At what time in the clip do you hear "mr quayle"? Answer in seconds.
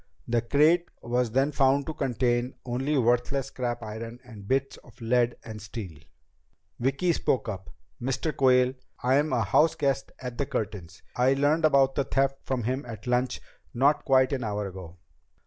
8.01-8.73